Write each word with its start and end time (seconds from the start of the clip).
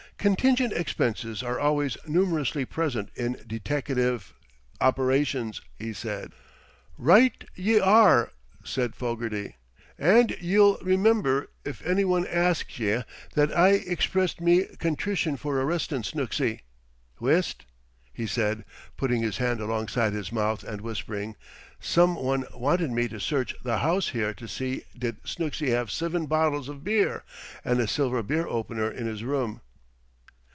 "Contingent 0.17 0.71
expenses 0.73 1.41
are 1.41 1.59
always 1.59 1.97
numerously 2.05 2.63
present 2.63 3.09
in 3.15 3.41
deteckative 3.47 4.35
operations," 4.79 5.61
he 5.79 5.93
said. 5.93 6.33
"Right 6.95 7.43
ye 7.55 7.79
ar 7.79 8.25
re!" 8.25 8.29
said 8.63 8.93
Fogarty. 8.95 9.55
"An' 9.97 10.27
ye'll 10.39 10.77
remimber, 10.83 11.49
if 11.65 11.83
anny 11.83 12.05
wan 12.05 12.27
asks 12.27 12.77
ye, 12.77 13.01
that 13.33 13.57
I 13.57 13.79
ixprissed 13.79 14.39
me 14.41 14.65
contrition 14.77 15.37
for 15.37 15.55
arristin' 15.55 16.03
Snooksy. 16.03 16.59
Whist!" 17.19 17.65
he 18.13 18.27
said, 18.27 18.63
putting 18.97 19.23
his 19.23 19.37
hand 19.37 19.59
alongside 19.59 20.13
his 20.13 20.31
mouth 20.31 20.61
and 20.63 20.81
whispering: 20.81 21.35
"Some 21.79 22.13
wan 22.15 22.45
wanted 22.53 22.91
me 22.91 23.07
t' 23.07 23.17
search 23.17 23.55
th' 23.63 23.69
house 23.79 24.09
here 24.09 24.35
t' 24.35 24.45
see 24.45 24.83
did 24.95 25.23
Snooksy 25.23 25.69
have 25.71 25.89
sivin 25.89 26.27
bottles 26.27 26.69
iv 26.69 26.83
beer 26.83 27.23
an' 27.65 27.79
a 27.79 27.87
silver 27.87 28.21
beer 28.21 28.45
opener 28.47 28.87
in 28.91 29.07
his 29.07 29.23
room." 29.23 29.61